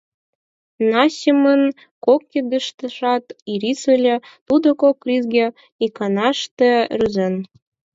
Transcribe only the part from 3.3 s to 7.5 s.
ирис ыле, тудо кок крисге иканаште рӱзен.